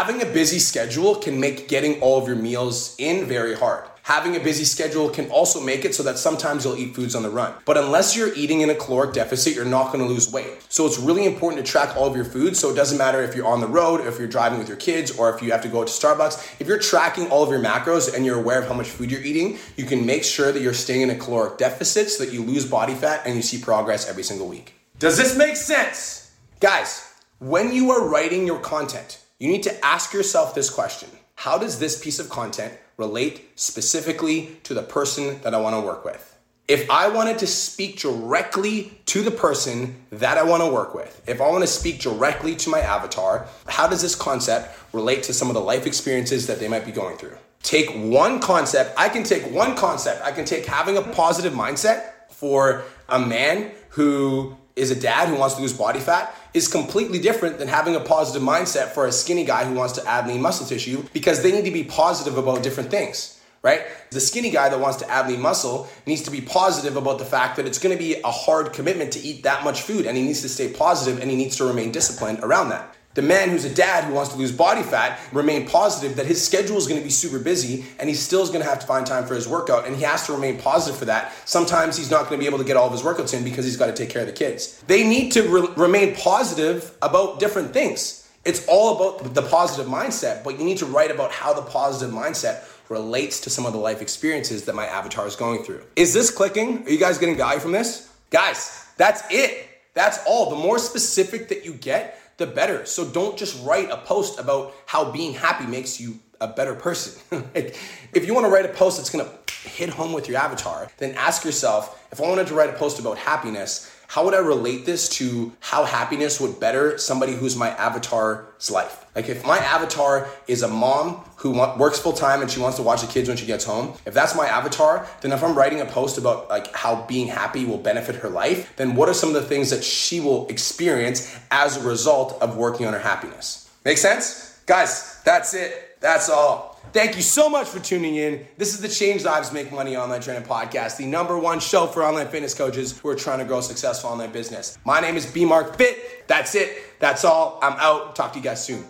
Having 0.00 0.22
a 0.22 0.32
busy 0.32 0.58
schedule 0.58 1.14
can 1.14 1.38
make 1.38 1.68
getting 1.68 2.00
all 2.00 2.16
of 2.18 2.26
your 2.26 2.34
meals 2.34 2.96
in 2.96 3.26
very 3.26 3.54
hard. 3.54 3.84
Having 4.02 4.34
a 4.34 4.40
busy 4.40 4.64
schedule 4.64 5.10
can 5.10 5.28
also 5.30 5.60
make 5.60 5.84
it 5.84 5.94
so 5.94 6.02
that 6.04 6.16
sometimes 6.16 6.64
you'll 6.64 6.78
eat 6.78 6.94
foods 6.94 7.14
on 7.14 7.22
the 7.22 7.28
run. 7.28 7.52
But 7.66 7.76
unless 7.76 8.16
you're 8.16 8.34
eating 8.34 8.62
in 8.62 8.70
a 8.70 8.74
caloric 8.74 9.12
deficit, 9.12 9.54
you're 9.54 9.66
not 9.66 9.92
gonna 9.92 10.06
lose 10.06 10.32
weight. 10.32 10.52
So 10.70 10.86
it's 10.86 10.98
really 10.98 11.26
important 11.26 11.62
to 11.62 11.70
track 11.70 11.98
all 11.98 12.06
of 12.06 12.16
your 12.16 12.24
foods. 12.24 12.58
So 12.58 12.70
it 12.70 12.76
doesn't 12.76 12.96
matter 12.96 13.22
if 13.22 13.36
you're 13.36 13.46
on 13.46 13.60
the 13.60 13.66
road, 13.66 14.00
if 14.06 14.18
you're 14.18 14.26
driving 14.26 14.58
with 14.58 14.68
your 14.68 14.78
kids, 14.78 15.10
or 15.18 15.34
if 15.34 15.42
you 15.42 15.52
have 15.52 15.60
to 15.64 15.68
go 15.68 15.84
to 15.84 15.90
Starbucks. 15.90 16.58
If 16.58 16.66
you're 16.66 16.78
tracking 16.78 17.28
all 17.28 17.42
of 17.42 17.50
your 17.50 17.60
macros 17.60 18.14
and 18.14 18.24
you're 18.24 18.38
aware 18.38 18.62
of 18.62 18.68
how 18.68 18.74
much 18.74 18.88
food 18.88 19.10
you're 19.10 19.20
eating, 19.20 19.58
you 19.76 19.84
can 19.84 20.06
make 20.06 20.24
sure 20.24 20.50
that 20.50 20.62
you're 20.62 20.72
staying 20.72 21.02
in 21.02 21.10
a 21.10 21.14
caloric 21.14 21.58
deficit 21.58 22.08
so 22.08 22.24
that 22.24 22.32
you 22.32 22.42
lose 22.42 22.64
body 22.64 22.94
fat 22.94 23.26
and 23.26 23.36
you 23.36 23.42
see 23.42 23.60
progress 23.60 24.08
every 24.08 24.22
single 24.22 24.48
week. 24.48 24.72
Does 24.98 25.18
this 25.18 25.36
make 25.36 25.56
sense? 25.56 26.30
Guys, 26.58 27.06
when 27.38 27.70
you 27.70 27.90
are 27.90 28.08
writing 28.08 28.46
your 28.46 28.60
content, 28.60 29.18
you 29.40 29.50
need 29.50 29.64
to 29.64 29.84
ask 29.84 30.12
yourself 30.12 30.54
this 30.54 30.70
question 30.70 31.08
How 31.34 31.58
does 31.58 31.80
this 31.80 32.00
piece 32.00 32.20
of 32.20 32.30
content 32.30 32.74
relate 33.00 33.50
specifically 33.56 34.56
to 34.62 34.74
the 34.74 34.82
person 34.82 35.40
that 35.40 35.54
I 35.54 35.60
want 35.60 35.74
to 35.74 35.80
work 35.80 36.04
with. 36.04 36.26
If 36.68 36.88
I 36.88 37.08
wanted 37.08 37.38
to 37.38 37.48
speak 37.48 37.98
directly 37.98 38.92
to 39.06 39.22
the 39.22 39.30
person 39.32 39.96
that 40.12 40.38
I 40.38 40.44
want 40.44 40.62
to 40.62 40.70
work 40.70 40.94
with, 40.94 41.20
if 41.26 41.40
I 41.40 41.48
want 41.48 41.62
to 41.62 41.66
speak 41.66 41.98
directly 41.98 42.54
to 42.56 42.70
my 42.70 42.80
avatar, 42.80 43.48
how 43.66 43.88
does 43.88 44.02
this 44.02 44.14
concept 44.14 44.78
relate 44.92 45.24
to 45.24 45.32
some 45.32 45.48
of 45.48 45.54
the 45.54 45.60
life 45.60 45.86
experiences 45.86 46.46
that 46.46 46.60
they 46.60 46.68
might 46.68 46.84
be 46.84 46.92
going 46.92 47.16
through? 47.16 47.36
Take 47.62 47.90
one 47.90 48.38
concept, 48.38 48.94
I 48.96 49.08
can 49.08 49.24
take 49.24 49.50
one 49.50 49.74
concept, 49.74 50.22
I 50.22 50.30
can 50.30 50.44
take 50.44 50.66
having 50.66 50.96
a 50.96 51.02
positive 51.02 51.54
mindset 51.54 52.12
for 52.28 52.84
a 53.08 53.18
man 53.18 53.72
who 53.88 54.56
is 54.76 54.90
a 54.90 54.98
dad 54.98 55.28
who 55.28 55.36
wants 55.36 55.54
to 55.56 55.62
lose 55.62 55.72
body 55.72 56.00
fat 56.00 56.34
is 56.54 56.68
completely 56.68 57.18
different 57.18 57.58
than 57.58 57.68
having 57.68 57.94
a 57.94 58.00
positive 58.00 58.42
mindset 58.42 58.88
for 58.88 59.06
a 59.06 59.12
skinny 59.12 59.44
guy 59.44 59.64
who 59.64 59.74
wants 59.74 59.94
to 59.94 60.06
add 60.06 60.26
lean 60.26 60.40
muscle 60.40 60.66
tissue 60.66 61.04
because 61.12 61.42
they 61.42 61.52
need 61.52 61.64
to 61.64 61.70
be 61.70 61.84
positive 61.84 62.38
about 62.38 62.62
different 62.62 62.90
things 62.90 63.40
right? 63.62 63.82
The 64.10 64.20
skinny 64.20 64.50
guy 64.50 64.68
that 64.68 64.80
wants 64.80 64.98
to 64.98 65.10
add 65.10 65.28
lean 65.28 65.40
muscle 65.40 65.88
needs 66.06 66.22
to 66.22 66.30
be 66.30 66.40
positive 66.40 66.96
about 66.96 67.18
the 67.18 67.24
fact 67.24 67.56
that 67.56 67.66
it's 67.66 67.78
going 67.78 67.96
to 67.96 68.02
be 68.02 68.20
a 68.22 68.30
hard 68.30 68.72
commitment 68.72 69.12
to 69.12 69.20
eat 69.20 69.42
that 69.42 69.64
much 69.64 69.82
food 69.82 70.06
and 70.06 70.16
he 70.16 70.22
needs 70.22 70.40
to 70.42 70.48
stay 70.48 70.72
positive 70.72 71.20
and 71.20 71.30
he 71.30 71.36
needs 71.36 71.56
to 71.56 71.64
remain 71.64 71.92
disciplined 71.92 72.40
around 72.42 72.70
that. 72.70 72.96
The 73.14 73.22
man 73.22 73.48
who's 73.48 73.64
a 73.64 73.74
dad 73.74 74.04
who 74.04 74.14
wants 74.14 74.30
to 74.32 74.38
lose 74.38 74.52
body 74.52 74.84
fat 74.84 75.18
remain 75.32 75.66
positive 75.66 76.16
that 76.16 76.26
his 76.26 76.44
schedule 76.44 76.76
is 76.76 76.86
going 76.86 77.00
to 77.00 77.04
be 77.04 77.10
super 77.10 77.40
busy 77.40 77.84
and 77.98 78.08
he 78.08 78.14
still 78.14 78.40
is 78.40 78.50
going 78.50 78.62
to 78.62 78.68
have 78.68 78.78
to 78.78 78.86
find 78.86 79.04
time 79.04 79.26
for 79.26 79.34
his 79.34 79.48
workout 79.48 79.84
and 79.84 79.96
he 79.96 80.02
has 80.02 80.26
to 80.26 80.32
remain 80.32 80.58
positive 80.58 80.96
for 80.96 81.06
that. 81.06 81.32
Sometimes 81.44 81.96
he's 81.96 82.08
not 82.08 82.28
going 82.28 82.38
to 82.38 82.38
be 82.38 82.46
able 82.46 82.58
to 82.58 82.64
get 82.64 82.76
all 82.76 82.86
of 82.86 82.92
his 82.92 83.02
workouts 83.02 83.36
in 83.36 83.42
because 83.42 83.64
he's 83.64 83.76
got 83.76 83.86
to 83.86 83.92
take 83.92 84.10
care 84.10 84.22
of 84.22 84.28
the 84.28 84.32
kids. 84.32 84.80
They 84.86 85.02
need 85.02 85.32
to 85.32 85.42
re- 85.42 85.68
remain 85.76 86.14
positive 86.14 86.96
about 87.02 87.40
different 87.40 87.72
things. 87.72 88.28
It's 88.44 88.64
all 88.68 88.94
about 88.94 89.34
the 89.34 89.42
positive 89.42 89.90
mindset, 89.90 90.44
but 90.44 90.56
you 90.60 90.64
need 90.64 90.78
to 90.78 90.86
write 90.86 91.10
about 91.10 91.32
how 91.32 91.52
the 91.52 91.62
positive 91.62 92.14
mindset 92.14 92.62
relates 92.88 93.40
to 93.40 93.50
some 93.50 93.66
of 93.66 93.72
the 93.72 93.78
life 93.78 94.00
experiences 94.00 94.66
that 94.66 94.76
my 94.76 94.86
avatar 94.86 95.26
is 95.26 95.34
going 95.34 95.64
through. 95.64 95.82
Is 95.96 96.14
this 96.14 96.30
clicking? 96.30 96.86
Are 96.86 96.90
you 96.90 96.98
guys 96.98 97.18
getting 97.18 97.36
value 97.36 97.58
from 97.58 97.72
this? 97.72 98.08
Guys, 98.30 98.86
that's 98.96 99.22
it. 99.30 99.66
That's 99.94 100.20
all. 100.26 100.50
The 100.50 100.56
more 100.56 100.78
specific 100.78 101.48
that 101.48 101.64
you 101.64 101.74
get, 101.74 102.20
the 102.40 102.46
better. 102.46 102.84
So 102.86 103.04
don't 103.04 103.36
just 103.36 103.64
write 103.64 103.90
a 103.90 103.98
post 103.98 104.40
about 104.40 104.74
how 104.86 105.12
being 105.12 105.34
happy 105.34 105.66
makes 105.66 106.00
you 106.00 106.18
a 106.40 106.48
better 106.48 106.74
person. 106.74 107.20
like, 107.54 107.76
if 108.12 108.26
you 108.26 108.34
want 108.34 108.46
to 108.46 108.50
write 108.50 108.64
a 108.64 108.70
post 108.70 108.96
that's 108.96 109.10
going 109.10 109.24
to 109.24 109.68
hit 109.68 109.90
home 109.90 110.12
with 110.12 110.26
your 110.26 110.38
avatar, 110.38 110.90
then 110.96 111.14
ask 111.14 111.44
yourself 111.44 112.02
if 112.10 112.20
I 112.20 112.24
wanted 112.26 112.48
to 112.48 112.54
write 112.54 112.70
a 112.70 112.72
post 112.72 112.98
about 112.98 113.18
happiness, 113.18 113.94
how 114.10 114.24
would 114.24 114.34
I 114.34 114.38
relate 114.38 114.86
this 114.86 115.08
to 115.20 115.52
how 115.60 115.84
happiness 115.84 116.40
would 116.40 116.58
better 116.58 116.98
somebody 116.98 117.32
who's 117.32 117.54
my 117.54 117.70
avatar's 117.70 118.68
life? 118.68 119.04
Like 119.14 119.28
if 119.28 119.46
my 119.46 119.58
avatar 119.58 120.28
is 120.48 120.64
a 120.64 120.68
mom 120.68 121.24
who 121.36 121.52
works 121.78 122.00
full 122.00 122.12
time 122.12 122.42
and 122.42 122.50
she 122.50 122.58
wants 122.58 122.76
to 122.78 122.82
watch 122.82 123.02
the 123.02 123.06
kids 123.06 123.28
when 123.28 123.36
she 123.36 123.46
gets 123.46 123.64
home, 123.64 123.94
if 124.04 124.12
that's 124.12 124.34
my 124.34 124.48
avatar, 124.48 125.06
then 125.20 125.30
if 125.30 125.44
I'm 125.44 125.56
writing 125.56 125.80
a 125.80 125.86
post 125.86 126.18
about 126.18 126.48
like 126.48 126.74
how 126.74 127.06
being 127.06 127.28
happy 127.28 127.64
will 127.64 127.78
benefit 127.78 128.16
her 128.16 128.28
life, 128.28 128.74
then 128.74 128.96
what 128.96 129.08
are 129.08 129.14
some 129.14 129.28
of 129.28 129.36
the 129.36 129.48
things 129.48 129.70
that 129.70 129.84
she 129.84 130.18
will 130.18 130.48
experience 130.48 131.38
as 131.52 131.76
a 131.76 131.88
result 131.88 132.36
of 132.42 132.56
working 132.56 132.86
on 132.86 132.92
her 132.92 132.98
happiness? 132.98 133.70
Make 133.84 133.98
sense? 133.98 134.60
Guys, 134.66 135.22
that's 135.24 135.54
it. 135.54 135.98
That's 136.00 136.28
all. 136.28 136.69
Thank 136.92 137.14
you 137.14 137.22
so 137.22 137.48
much 137.48 137.68
for 137.68 137.78
tuning 137.78 138.16
in. 138.16 138.46
This 138.56 138.74
is 138.74 138.80
the 138.80 138.88
Change 138.88 139.24
Lives 139.24 139.52
Make 139.52 139.70
Money 139.70 139.96
Online 139.96 140.20
Training 140.20 140.42
Podcast, 140.42 140.96
the 140.96 141.06
number 141.06 141.38
one 141.38 141.60
show 141.60 141.86
for 141.86 142.02
online 142.02 142.26
fitness 142.26 142.52
coaches 142.52 142.98
who 142.98 143.08
are 143.08 143.14
trying 143.14 143.38
to 143.38 143.44
grow 143.44 143.60
successful 143.60 144.10
online 144.10 144.32
business. 144.32 144.76
My 144.84 144.98
name 144.98 145.16
is 145.16 145.24
B 145.24 145.44
Mark 145.44 145.76
Fit. 145.76 146.26
That's 146.26 146.56
it. 146.56 146.98
That's 146.98 147.24
all. 147.24 147.60
I'm 147.62 147.74
out. 147.78 148.16
Talk 148.16 148.32
to 148.32 148.38
you 148.38 148.44
guys 148.44 148.64
soon. 148.64 148.84